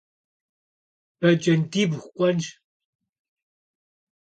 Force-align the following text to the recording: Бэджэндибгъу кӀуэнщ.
Бэджэндибгъу 1.19 2.09
кӀуэнщ. 2.15 2.47